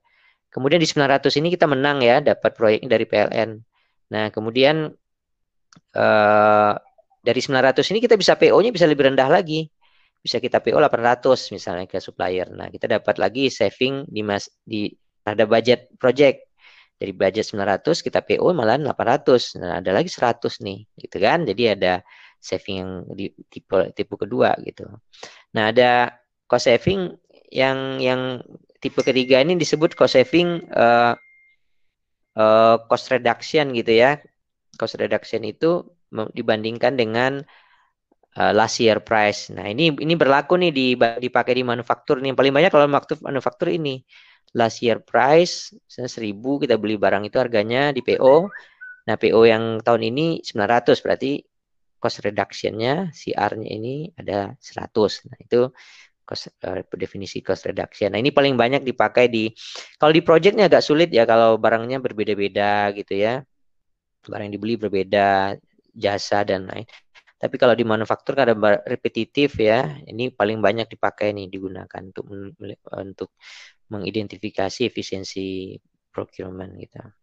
Kemudian 0.53 0.83
di 0.83 0.89
900 0.89 1.33
ini 1.41 1.49
kita 1.55 1.65
menang 1.65 2.05
ya, 2.05 2.21
dapat 2.21 2.53
proyek 2.53 2.85
dari 2.85 3.05
PLN. 3.09 3.51
Nah, 4.13 4.29
kemudian 4.33 4.93
eh, 5.79 6.73
dari 7.19 7.41
900 7.41 7.93
ini 7.93 7.99
kita 8.01 8.15
bisa 8.15 8.39
PO-nya 8.39 8.71
bisa 8.73 8.87
lebih 8.89 9.11
rendah 9.13 9.29
lagi 9.29 9.69
bisa 10.23 10.43
kita 10.43 10.59
PO 10.59 10.79
800 10.83 11.55
misalnya 11.55 11.87
ke 11.87 12.03
supplier. 12.03 12.51
Nah, 12.51 12.69
kita 12.69 12.91
dapat 12.91 13.17
lagi 13.23 13.49
saving 13.49 14.07
di 14.11 14.21
mas 14.27 14.51
di 14.67 14.91
ada 15.23 15.47
budget 15.47 15.93
project. 15.97 16.45
Dari 16.99 17.15
budget 17.15 17.47
900 17.55 18.03
kita 18.03 18.27
PO 18.27 18.51
malah 18.51 18.75
800. 18.75 19.63
Nah, 19.63 19.79
ada 19.79 19.91
lagi 19.95 20.11
100 20.11 20.59
nih, 20.67 20.83
gitu 20.99 21.17
kan. 21.23 21.47
Jadi 21.47 21.63
ada 21.71 22.03
saving 22.43 22.77
yang 22.83 22.93
di 23.15 23.31
tipe 23.47 23.95
tipe 23.95 24.15
kedua 24.19 24.59
gitu. 24.67 24.91
Nah, 25.55 25.71
ada 25.71 26.19
cost 26.51 26.67
saving 26.67 27.15
yang 27.55 28.03
yang 28.03 28.43
tipe 28.83 28.99
ketiga 29.01 29.39
ini 29.39 29.55
disebut 29.55 29.95
cost 29.95 30.19
saving 30.19 30.67
uh, 30.75 31.15
uh, 32.35 32.77
cost 32.91 33.15
reduction 33.15 33.71
gitu 33.79 33.95
ya. 33.95 34.19
Cost 34.79 34.95
reduction 34.97 35.43
itu 35.43 35.83
dibandingkan 36.09 36.95
dengan 36.95 37.43
uh, 38.39 38.53
last 38.55 38.79
year 38.79 39.03
price. 39.03 39.51
Nah, 39.51 39.67
ini 39.67 39.91
ini 39.99 40.15
berlaku 40.15 40.55
nih 40.57 40.73
di 40.73 40.87
dipakai 40.97 41.59
di 41.59 41.65
manufaktur 41.67 42.23
nih. 42.23 42.33
Paling 42.33 42.55
banyak 42.55 42.71
kalau 42.71 42.87
waktu 42.95 43.19
manufaktur 43.21 43.69
ini 43.75 44.01
last 44.57 44.81
year 44.81 45.03
price 45.05 45.77
seribu 45.89 46.57
kita 46.63 46.81
beli 46.81 46.97
barang 46.97 47.27
itu 47.29 47.37
harganya 47.37 47.91
di 47.93 48.01
PO. 48.01 48.49
Nah, 49.09 49.17
PO 49.17 49.41
yang 49.49 49.65
tahun 49.83 50.03
ini 50.15 50.45
900 50.45 51.01
berarti 51.05 51.41
cost 51.99 52.23
reduction-nya 52.23 53.11
CR-nya 53.11 53.69
ini 53.69 54.13
ada 54.15 54.55
100. 54.61 55.27
Nah, 55.27 55.39
itu 55.43 55.61
cost, 56.29 56.53
uh, 56.65 56.85
definisi 56.95 57.41
cost 57.41 57.65
reduction. 57.67 58.13
Nah, 58.15 58.21
ini 58.23 58.31
paling 58.31 58.55
banyak 58.55 58.85
dipakai 58.85 59.27
di 59.33 59.51
kalau 59.97 60.13
di 60.13 60.23
project-nya 60.23 60.69
agak 60.71 60.85
sulit 60.85 61.09
ya 61.11 61.25
kalau 61.25 61.57
barangnya 61.57 61.99
berbeda-beda 62.05 62.93
gitu 62.95 63.17
ya. 63.17 63.43
Barang 64.27 64.51
yang 64.51 64.57
dibeli 64.59 64.75
berbeda, 64.75 65.55
jasa 65.95 66.43
dan 66.43 66.67
lain. 66.67 66.87
Tapi 67.39 67.55
kalau 67.55 67.75
di 67.79 67.87
manufaktur 67.87 68.35
kan 68.35 68.51
ada 68.51 68.83
repetitif 68.83 69.55
ya, 69.63 70.03
ini 70.11 70.35
paling 70.35 70.59
banyak 70.59 70.91
dipakai 70.91 71.31
nih 71.31 71.47
digunakan 71.47 72.03
untuk 72.03 72.27
untuk 72.99 73.31
mengidentifikasi 73.95 74.81
efisiensi 74.91 75.79
procurement 76.11 76.75
kita. 76.75 77.15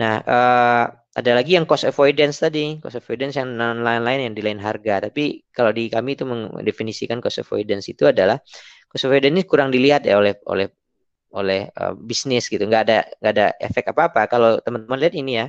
Nah, 0.00 0.14
uh, 0.22 0.84
ada 1.16 1.30
lagi 1.34 1.58
yang 1.58 1.66
cost 1.66 1.88
avoidance 1.88 2.38
tadi, 2.44 2.78
cost 2.78 3.00
avoidance 3.00 3.34
yang 3.40 3.56
lain-lain 3.58 4.30
yang 4.30 4.34
di 4.36 4.42
lain 4.44 4.60
harga. 4.62 5.10
Tapi 5.10 5.48
kalau 5.50 5.74
di 5.74 5.90
kami 5.90 6.14
itu 6.14 6.24
mendefinisikan 6.28 7.18
cost 7.18 7.42
avoidance 7.42 7.90
itu 7.90 8.06
adalah 8.06 8.38
cost 8.86 9.04
avoidance 9.08 9.34
ini 9.34 9.42
kurang 9.48 9.74
dilihat 9.74 10.06
ya 10.06 10.20
oleh 10.22 10.38
oleh 10.46 10.70
oleh 11.34 11.70
uh, 11.78 11.94
bisnis 11.94 12.50
gitu, 12.50 12.62
nggak 12.66 12.82
ada 12.86 12.98
nggak 13.22 13.32
ada 13.36 13.46
efek 13.62 13.90
apa 13.94 14.02
apa. 14.10 14.22
Kalau 14.26 14.58
teman-teman 14.62 14.98
lihat 14.98 15.14
ini 15.14 15.32
ya, 15.42 15.46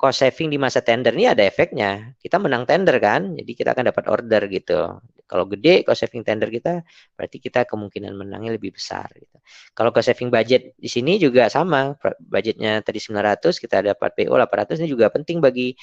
cost 0.00 0.24
saving 0.24 0.48
di 0.48 0.56
masa 0.56 0.80
tender 0.80 1.12
ini 1.12 1.28
ada 1.28 1.44
efeknya. 1.44 2.16
Kita 2.16 2.40
menang 2.40 2.64
tender 2.64 2.96
kan, 2.96 3.36
jadi 3.36 3.52
kita 3.52 3.68
akan 3.76 3.84
dapat 3.92 4.04
order 4.08 4.42
gitu. 4.48 4.96
Kalau 5.28 5.44
gede 5.44 5.84
cost 5.84 6.00
saving 6.08 6.24
tender 6.24 6.48
kita, 6.48 6.80
berarti 7.14 7.36
kita 7.36 7.68
kemungkinan 7.68 8.16
menangnya 8.16 8.56
lebih 8.56 8.72
besar. 8.72 9.12
Gitu. 9.12 9.36
Kalau 9.76 9.92
cost 9.92 10.08
saving 10.08 10.32
budget 10.32 10.72
di 10.80 10.88
sini 10.88 11.20
juga 11.20 11.52
sama, 11.52 11.92
budgetnya 12.16 12.80
tadi 12.80 12.96
900, 12.96 13.60
kita 13.60 13.76
dapat 13.92 14.10
PO 14.16 14.34
800 14.40 14.80
ini 14.80 14.88
juga 14.88 15.12
penting 15.12 15.38
bagi 15.44 15.76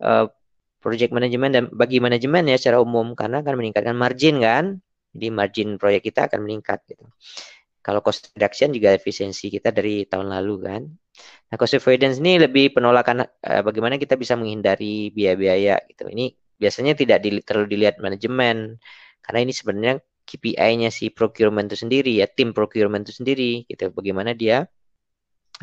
uh, 0.00 0.24
project 0.80 1.12
manajemen 1.12 1.50
dan 1.52 1.64
bagi 1.68 2.00
manajemen 2.00 2.48
ya 2.48 2.56
secara 2.56 2.80
umum 2.80 3.12
karena 3.12 3.44
akan 3.44 3.54
meningkatkan 3.58 3.94
margin 3.94 4.40
kan. 4.40 4.80
Jadi 5.12 5.28
margin 5.28 5.68
proyek 5.76 6.08
kita 6.08 6.24
akan 6.32 6.48
meningkat 6.48 6.80
gitu. 6.88 7.04
Kalau 7.84 8.00
cost 8.04 8.34
reduction 8.34 8.74
juga 8.74 8.92
efisiensi 8.92 9.48
kita 9.48 9.70
dari 9.72 10.04
tahun 10.04 10.28
lalu 10.34 10.54
kan. 10.66 10.82
Nah, 11.48 11.56
cost 11.56 11.74
avoidance 11.78 12.20
ini 12.20 12.42
lebih 12.42 12.76
penolakan 12.76 13.24
uh, 13.24 13.62
bagaimana 13.64 13.96
kita 13.96 14.14
bisa 14.20 14.34
menghindari 14.36 15.10
biaya-biaya 15.14 15.80
gitu. 15.90 16.10
Ini 16.10 16.30
biasanya 16.58 16.92
tidak 16.98 17.18
di, 17.24 17.40
terlalu 17.42 17.66
dilihat 17.78 18.02
manajemen 18.02 18.76
karena 19.24 19.38
ini 19.44 19.52
sebenarnya 19.54 19.94
KPI-nya 20.28 20.92
si 20.92 21.08
procurement 21.08 21.64
itu 21.72 21.78
sendiri 21.80 22.20
ya, 22.20 22.28
tim 22.28 22.52
procurement 22.52 23.00
itu 23.06 23.14
sendiri 23.16 23.64
gitu. 23.64 23.88
Bagaimana 23.94 24.36
dia 24.36 24.68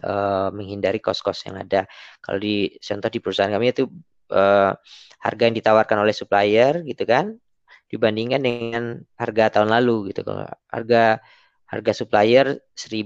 uh, 0.03 0.49
menghindari 0.51 0.97
cost-cost 0.99 1.45
yang 1.47 1.61
ada. 1.61 1.85
Kalau 2.19 2.41
di 2.41 2.73
contoh 2.81 3.09
di 3.13 3.19
perusahaan 3.21 3.53
kami 3.53 3.71
itu 3.71 3.85
uh, 4.33 4.73
harga 5.21 5.43
yang 5.45 5.55
ditawarkan 5.55 5.97
oleh 6.01 6.13
supplier 6.15 6.81
gitu 6.85 7.05
kan 7.05 7.37
dibandingkan 7.85 8.41
dengan 8.41 8.83
harga 9.15 9.59
tahun 9.61 9.69
lalu 9.69 10.11
gitu. 10.11 10.25
Kalau 10.25 10.49
harga 10.73 11.21
harga 11.71 11.91
supplier 11.93 12.61
1000 12.77 13.05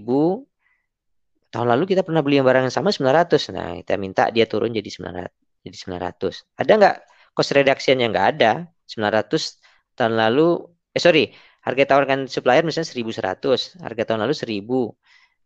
tahun 1.49 1.67
lalu 1.73 1.83
kita 1.95 2.01
pernah 2.05 2.21
beli 2.21 2.37
yang 2.41 2.47
barang 2.47 2.69
yang 2.69 2.75
sama 2.75 2.93
900 2.93 3.55
nah 3.55 3.73
kita 3.79 3.93
minta 3.97 4.29
dia 4.29 4.45
turun 4.45 4.71
jadi 4.75 4.89
900 4.89 5.39
jadi 5.65 5.75
900 5.75 6.59
ada 6.59 6.71
nggak? 6.79 6.97
Cost 7.35 7.51
reduction 7.55 7.95
yang 7.99 8.11
nggak 8.15 8.27
ada. 8.39 8.67
900 8.89 9.59
tahun 9.95 10.13
lalu 10.17 10.47
eh 10.95 11.01
sorry. 11.01 11.25
Harga 11.59 11.83
tawarkan 11.95 12.31
supplier 12.31 12.63
misalnya 12.63 12.87
1100 12.87 13.83
harga 13.83 14.03
tahun 14.07 14.19
lalu 14.23 14.33
1000 14.33 14.95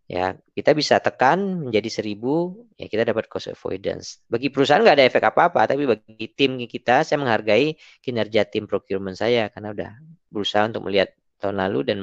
ya 0.03 0.35
kita 0.53 0.75
bisa 0.75 0.99
tekan 0.99 1.63
menjadi 1.67 1.89
1000 1.89 2.77
ya 2.77 2.85
kita 2.91 3.03
dapat 3.09 3.25
cost 3.27 3.49
avoidance. 3.49 4.21
Bagi 4.29 4.53
perusahaan 4.53 4.79
nggak 4.85 4.95
ada 5.01 5.05
efek 5.09 5.23
apa-apa 5.25 5.65
tapi 5.65 5.83
bagi 5.89 6.27
tim 6.37 6.61
kita 6.69 7.01
saya 7.01 7.17
menghargai 7.17 7.73
kinerja 7.99 8.45
tim 8.45 8.69
procurement 8.69 9.17
saya 9.17 9.49
karena 9.49 9.73
udah 9.73 9.91
berusaha 10.29 10.69
untuk 10.69 10.85
melihat 10.85 11.17
tahun 11.43 11.59
lalu 11.59 11.79
dan 11.83 11.97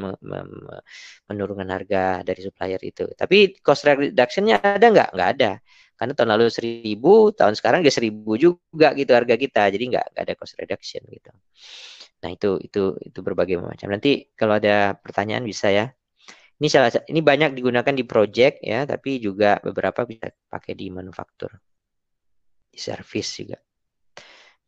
menurunkan 1.24 1.68
harga 1.72 2.20
dari 2.20 2.40
supplier 2.44 2.80
itu. 2.84 3.08
Tapi 3.16 3.56
cost 3.64 3.88
reduction-nya 3.88 4.60
ada 4.60 4.86
nggak? 4.92 5.08
Nggak 5.16 5.30
ada. 5.40 5.50
Karena 5.96 6.12
tahun 6.16 6.30
lalu 6.36 6.44
seribu, 6.52 7.32
tahun 7.32 7.56
sekarang 7.56 7.80
dia 7.80 7.92
seribu 7.92 8.36
juga 8.36 8.92
gitu 8.92 9.12
harga 9.16 9.36
kita. 9.40 9.72
Jadi 9.72 9.84
nggak, 9.96 10.06
nggak 10.12 10.24
ada 10.28 10.34
cost 10.36 10.54
reduction 10.60 11.02
gitu. 11.08 11.32
Nah 12.20 12.30
itu 12.36 12.60
itu 12.60 12.82
itu 13.00 13.18
berbagai 13.24 13.56
macam. 13.60 13.88
Nanti 13.88 14.28
kalau 14.36 14.60
ada 14.60 14.96
pertanyaan 15.00 15.44
bisa 15.44 15.72
ya. 15.72 15.88
Ini 16.60 16.68
salah 16.68 16.92
ini 17.08 17.24
banyak 17.24 17.56
digunakan 17.56 17.94
di 17.96 18.04
project 18.04 18.60
ya, 18.60 18.84
tapi 18.84 19.16
juga 19.16 19.56
beberapa 19.64 20.04
bisa 20.04 20.28
pakai 20.28 20.76
di 20.76 20.92
manufaktur, 20.92 21.48
di 22.68 22.76
service 22.76 23.40
juga. 23.40 23.56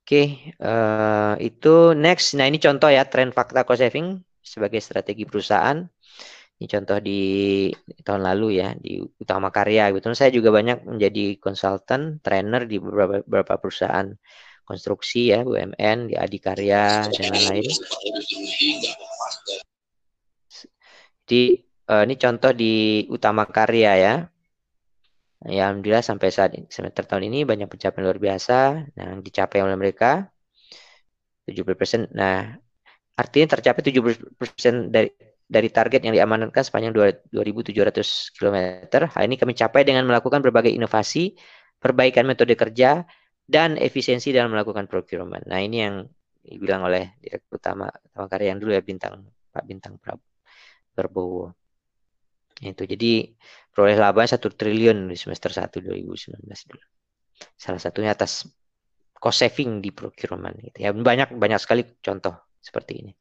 Oke, 0.02 0.56
uh, 0.58 1.36
itu 1.36 1.92
next. 1.92 2.32
Nah 2.34 2.48
ini 2.48 2.56
contoh 2.56 2.88
ya 2.88 3.04
tren 3.04 3.28
fakta 3.28 3.68
cost 3.68 3.84
saving 3.84 4.24
sebagai 4.42 4.82
strategi 4.82 5.24
perusahaan. 5.24 5.78
Ini 6.58 6.66
contoh 6.70 6.98
di 7.02 7.22
tahun 8.06 8.22
lalu 8.22 8.62
ya 8.62 8.74
di 8.78 9.02
Utama 9.02 9.50
Karya. 9.50 9.90
Gitu. 9.94 10.06
Saya 10.14 10.30
juga 10.30 10.54
banyak 10.54 10.86
menjadi 10.86 11.38
konsultan, 11.42 12.22
trainer 12.22 12.66
di 12.66 12.78
beberapa, 12.78 13.22
beberapa 13.26 13.58
perusahaan 13.58 14.06
konstruksi 14.62 15.34
ya, 15.34 15.42
BUMN, 15.42 16.12
di 16.12 16.14
Adikarya 16.14 17.10
dan 17.10 17.24
lain-lain. 17.34 17.66
Di 21.26 21.42
uh, 21.90 22.02
ini 22.06 22.14
contoh 22.14 22.52
di 22.54 23.06
Utama 23.10 23.42
Karya 23.48 23.92
ya. 23.98 24.14
Ya, 25.42 25.66
alhamdulillah 25.66 26.06
sampai 26.06 26.30
saat 26.30 26.54
semester 26.70 27.02
tahun 27.02 27.26
ini 27.26 27.42
banyak 27.42 27.66
pencapaian 27.66 28.06
luar 28.06 28.22
biasa 28.22 28.86
yang 28.94 29.26
dicapai 29.26 29.58
oleh 29.58 29.74
mereka. 29.74 30.30
70%. 31.50 32.14
Nah, 32.14 32.54
artinya 33.18 33.56
tercapai 33.58 33.82
70% 33.84 34.88
dari 34.92 35.10
dari 35.52 35.68
target 35.68 36.00
yang 36.08 36.16
diamanatkan 36.16 36.64
sepanjang 36.64 36.96
2.700 37.28 38.32
km. 38.32 38.56
Hal 39.04 39.22
ini 39.28 39.36
kami 39.36 39.52
capai 39.52 39.84
dengan 39.84 40.08
melakukan 40.08 40.40
berbagai 40.40 40.72
inovasi, 40.72 41.36
perbaikan 41.76 42.24
metode 42.24 42.56
kerja, 42.56 43.04
dan 43.44 43.76
efisiensi 43.76 44.32
dalam 44.32 44.56
melakukan 44.56 44.88
procurement. 44.88 45.44
Nah, 45.44 45.60
ini 45.60 45.76
yang 45.84 46.08
dibilang 46.40 46.88
oleh 46.88 47.20
Direktur 47.20 47.60
Utama, 47.60 47.84
Utama 47.92 48.26
Karya 48.32 48.56
yang 48.56 48.64
dulu 48.64 48.72
ya 48.72 48.80
Bintang 48.80 49.28
Pak 49.52 49.64
Bintang 49.68 50.00
Prabowo. 50.96 51.52
Itu 52.62 52.88
jadi 52.88 53.28
peroleh 53.68 54.00
laba 54.00 54.24
1 54.24 54.40
triliun 54.40 55.12
di 55.12 55.16
semester 55.20 55.52
1 55.52 55.84
2019 55.84 56.40
dulu. 56.48 56.86
Salah 57.60 57.82
satunya 57.82 58.16
atas 58.16 58.48
cost 59.12 59.44
saving 59.44 59.84
di 59.84 59.92
procurement 59.92 60.56
gitu 60.56 60.78
ya. 60.80 60.96
Banyak 60.96 61.36
banyak 61.36 61.60
sekali 61.60 61.84
contoh 62.00 62.51
seperti 62.62 62.92
ini. 63.02 63.12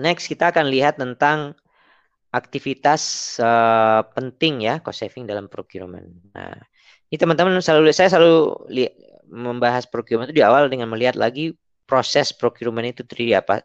Next 0.00 0.28
kita 0.28 0.52
akan 0.52 0.68
lihat 0.68 1.00
tentang 1.00 1.56
aktivitas 2.32 3.36
uh, 3.40 4.04
penting 4.16 4.64
ya 4.64 4.80
cost 4.80 5.04
saving 5.04 5.28
dalam 5.28 5.52
procurement. 5.52 6.08
Nah, 6.32 6.56
ini 7.12 7.16
teman-teman 7.20 7.60
selalu 7.60 7.92
saya 7.92 8.08
selalu 8.08 8.56
membahas 9.28 9.84
procurement 9.84 10.28
itu 10.28 10.40
di 10.40 10.44
awal 10.44 10.68
dengan 10.72 10.88
melihat 10.88 11.16
lagi 11.16 11.52
proses 11.84 12.32
procurement 12.32 12.88
itu 12.88 13.04
terdiri 13.04 13.36
apa 13.36 13.60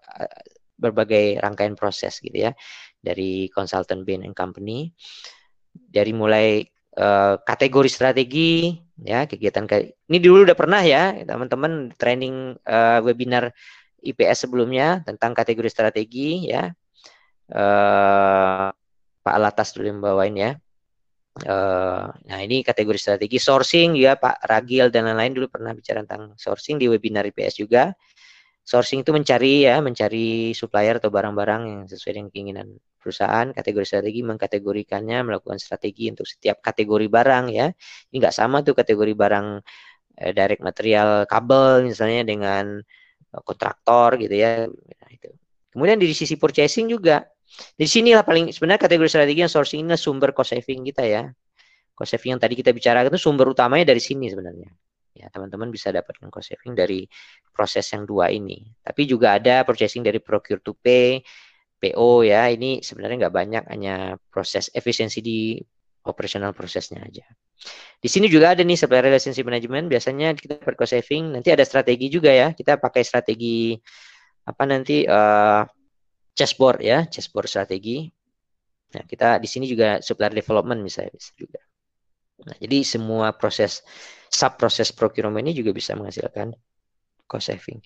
berbagai 0.75 1.39
rangkaian 1.39 1.79
proses 1.79 2.19
gitu 2.19 2.47
ya 2.47 2.51
dari 2.99 3.47
consultant 3.55 4.03
bin 4.03 4.21
and 4.27 4.35
company 4.35 4.91
dari 5.71 6.11
mulai 6.11 6.61
uh, 6.97 7.39
kategori 7.45 7.89
strategi 7.89 8.73
ya 8.97 9.29
kegiatan 9.29 9.69
kayak 9.69 9.93
ini 10.09 10.17
dulu 10.17 10.49
udah 10.49 10.57
pernah 10.57 10.81
ya 10.81 11.13
teman-teman 11.21 11.93
training 11.93 12.57
uh, 12.65 12.99
webinar 13.05 13.53
IPS 14.01 14.47
sebelumnya 14.49 15.01
tentang 15.05 15.33
kategori 15.33 15.69
strategi 15.69 16.49
ya. 16.49 16.69
Uh, 17.47 18.69
Pak 19.23 19.33
Alatas 19.35 19.75
dulu 19.75 19.85
yang 19.87 19.99
bawain 20.03 20.35
ya. 20.35 20.51
Uh, 21.37 22.09
nah 22.25 22.41
ini 22.41 22.65
kategori 22.65 22.97
strategi 22.97 23.37
sourcing 23.37 23.93
ya 23.93 24.17
Pak 24.17 24.41
Ragil 24.41 24.89
dan 24.89 25.05
lain-lain 25.05 25.37
dulu 25.37 25.53
pernah 25.53 25.69
bicara 25.69 26.01
tentang 26.01 26.33
sourcing 26.33 26.81
di 26.81 26.89
webinar 26.89 27.27
IPS 27.29 27.61
juga. 27.61 27.93
Sourcing 28.67 28.99
itu 28.99 29.15
mencari 29.15 29.63
ya, 29.63 29.79
mencari 29.79 30.51
supplier 30.51 30.99
atau 30.99 31.07
barang-barang 31.07 31.61
yang 31.71 31.81
sesuai 31.87 32.19
dengan 32.19 32.29
keinginan 32.33 32.67
perusahaan. 33.07 33.47
Kategori 33.55 33.85
strategi 33.87 34.19
mengkategorikannya, 34.27 35.23
melakukan 35.23 35.57
strategi 35.63 36.11
untuk 36.11 36.27
setiap 36.27 36.59
kategori 36.59 37.07
barang 37.07 37.45
ya. 37.55 37.71
Ini 38.11 38.15
nggak 38.19 38.35
sama 38.35 38.59
tuh 38.67 38.75
kategori 38.75 39.15
barang 39.15 39.47
eh, 40.19 40.31
direct 40.35 40.59
material 40.59 41.23
kabel 41.23 41.87
misalnya 41.87 42.27
dengan 42.27 42.83
Eh, 43.27 43.43
kontraktor 43.43 44.15
gitu 44.15 44.35
ya. 44.35 44.65
Nah, 44.67 45.09
itu. 45.11 45.29
Kemudian 45.75 45.97
di 45.99 46.07
sisi 46.15 46.39
purchasing 46.39 46.87
juga. 46.87 47.27
Di 47.75 47.87
sini 47.87 48.11
lah 48.11 48.23
paling 48.27 48.51
sebenarnya 48.51 48.81
kategori 48.87 49.09
strategi 49.11 49.39
yang 49.43 49.51
sourcing 49.51 49.87
ini 49.87 49.95
sumber 49.95 50.31
cost 50.35 50.51
saving 50.55 50.83
kita 50.87 51.03
ya. 51.03 51.23
Cost 51.95 52.15
saving 52.15 52.37
yang 52.37 52.41
tadi 52.41 52.55
kita 52.59 52.71
bicarakan 52.75 53.11
itu 53.13 53.19
sumber 53.21 53.47
utamanya 53.51 53.91
dari 53.91 54.01
sini 54.03 54.27
sebenarnya. 54.31 54.69
Ya, 55.17 55.33
teman-teman 55.33 55.73
bisa 55.73 55.89
dapatkan 55.89 56.29
cost 56.29 56.53
saving 56.53 56.77
dari 56.77 57.07
proses 57.51 57.87
yang 57.91 58.03
dua 58.05 58.29
ini. 58.31 58.63
Tapi 58.83 59.01
juga 59.09 59.35
ada 59.39 59.63
purchasing 59.65 60.05
dari 60.05 60.19
procure 60.21 60.61
to 60.61 60.77
pay, 60.77 61.19
PO 61.77 62.25
ya. 62.25 62.49
Ini 62.49 62.81
sebenarnya 62.81 63.27
nggak 63.27 63.35
banyak, 63.35 63.63
hanya 63.71 64.17
proses 64.29 64.69
efisiensi 64.73 65.21
di 65.21 65.57
operasional 66.07 66.55
prosesnya 66.55 67.03
aja. 67.03 67.27
Di 67.97 68.07
sini 68.07 68.31
juga 68.31 68.55
ada 68.55 68.63
nih 68.63 68.77
supplier 68.79 69.05
relationship 69.11 69.43
management. 69.43 69.91
Biasanya 69.91 70.33
kita 70.37 70.61
dapat 70.61 70.75
cost 70.79 70.95
saving. 70.95 71.35
Nanti 71.35 71.49
ada 71.51 71.67
strategi 71.67 72.07
juga 72.07 72.31
ya. 72.31 72.55
Kita 72.55 72.79
pakai 72.79 73.03
strategi 73.03 73.75
apa 74.47 74.63
nanti 74.63 75.03
uh, 75.03 75.67
chessboard 76.31 76.79
ya, 76.79 77.03
chessboard 77.09 77.51
strategi. 77.51 78.07
Nah, 78.95 79.03
kita 79.03 79.41
di 79.43 79.49
sini 79.51 79.67
juga 79.67 79.99
supplier 79.99 80.31
development 80.31 80.79
misalnya 80.79 81.11
bisa 81.11 81.35
juga. 81.35 81.59
Nah, 82.47 82.55
jadi 82.55 82.85
semua 82.85 83.33
proses 83.35 83.83
sub 84.29 84.55
proses 84.55 84.93
procurement 84.93 85.43
ini 85.43 85.57
juga 85.57 85.73
bisa 85.73 85.97
menghasilkan 85.97 86.53
cost 87.27 87.51
saving. 87.51 87.81